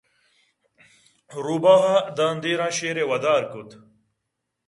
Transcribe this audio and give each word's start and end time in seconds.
روباہ 1.43 1.83
ءَ 1.97 2.13
داں 2.17 2.33
دیراں 2.41 2.73
شیر 2.77 2.97
ءِ 3.01 3.09
ودار 3.09 3.43
کُت 3.51 3.69